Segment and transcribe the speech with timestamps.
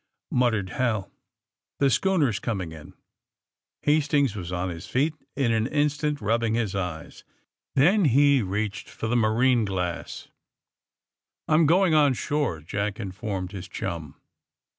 [0.31, 1.11] muttered HaL
[1.77, 2.95] The schooner is coming in!"
[3.83, 7.23] Hastings was on his feet in an instant, rub bing his eyes.
[7.75, 10.23] Then he reached for the marine glass.
[11.45, 11.45] 76 THE.
[11.45, 14.15] SUBMAKINE BOYS a I'm going on shore/' Jack informed his chum.